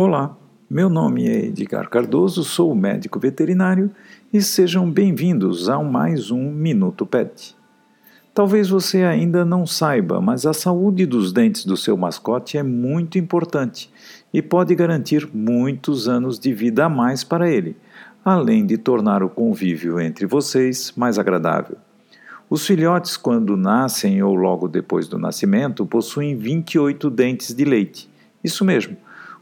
[0.00, 0.38] Olá,
[0.70, 3.90] meu nome é Edgar Cardoso, sou médico veterinário
[4.32, 7.56] e sejam bem-vindos a mais um Minuto Pet.
[8.32, 13.18] Talvez você ainda não saiba, mas a saúde dos dentes do seu mascote é muito
[13.18, 13.92] importante
[14.32, 17.76] e pode garantir muitos anos de vida a mais para ele,
[18.24, 21.76] além de tornar o convívio entre vocês mais agradável.
[22.48, 28.08] Os filhotes, quando nascem ou logo depois do nascimento, possuem 28 dentes de leite.
[28.44, 28.96] Isso mesmo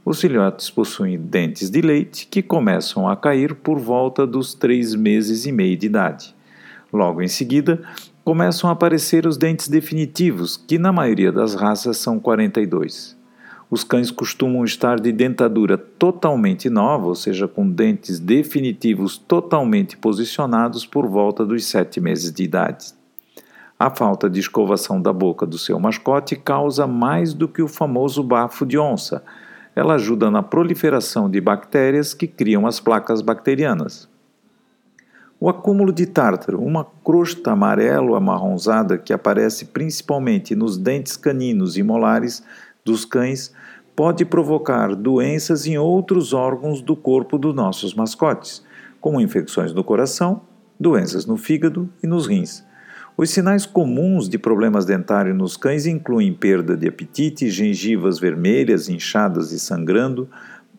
[0.07, 5.47] os filhotes possuem dentes de leite que começam a cair por volta dos três meses
[5.47, 6.33] e meio de idade.
[6.93, 7.83] Logo em seguida,
[8.25, 13.17] começam a aparecer os dentes definitivos, que na maioria das raças são 42.
[13.69, 20.87] Os cães costumam estar de dentadura totalmente nova, ou seja, com dentes definitivos totalmente posicionados
[20.87, 22.95] por volta dos sete meses de idade.
[23.77, 28.23] A falta de escovação da boca do seu mascote causa mais do que o famoso
[28.23, 29.25] bafo de onça,
[29.77, 34.09] ela ajuda na proliferação de bactérias que criam as placas bacterianas.
[35.39, 42.43] O acúmulo de tártaro, uma crosta amarelo-amarronzada que aparece principalmente nos dentes caninos e molares
[42.83, 43.53] dos cães,
[43.95, 48.65] pode provocar doenças em outros órgãos do corpo dos nossos mascotes,
[48.99, 50.41] como infecções no coração,
[50.81, 52.65] doenças no fígado e nos rins.
[53.17, 59.53] Os sinais comuns de problemas dentários nos cães incluem perda de apetite, gengivas vermelhas, inchadas
[59.53, 60.29] e sangrando,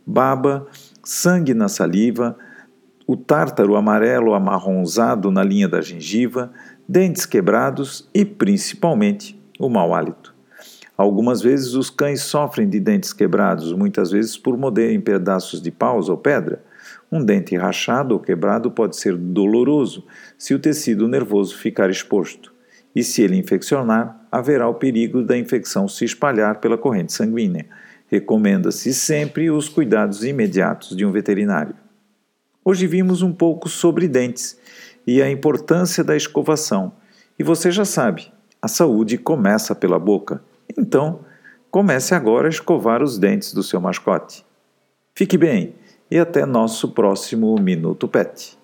[0.06, 0.68] baba,
[1.04, 2.38] sangue na saliva,
[3.08, 6.52] o tártaro amarelo amarronzado na linha da gengiva,
[6.88, 10.36] dentes quebrados e, principalmente, o mau hálito.
[10.96, 16.08] Algumas vezes os cães sofrem de dentes quebrados, muitas vezes por morderem pedaços de paus
[16.08, 16.64] ou pedra.
[17.12, 20.06] Um dente rachado ou quebrado pode ser doloroso
[20.38, 22.54] se o tecido nervoso ficar exposto,
[22.94, 27.66] e se ele infeccionar, haverá o perigo da infecção se espalhar pela corrente sanguínea.
[28.10, 31.76] Recomenda-se sempre os cuidados imediatos de um veterinário.
[32.64, 34.60] Hoje vimos um pouco sobre dentes
[35.06, 36.92] e a importância da escovação.
[37.40, 38.28] E você já sabe,
[38.62, 40.42] a saúde começa pela boca.
[40.78, 41.22] Então,
[41.72, 44.46] comece agora a escovar os dentes do seu mascote.
[45.16, 45.76] Fique bem!
[46.10, 48.58] E até nosso próximo Minuto Pet.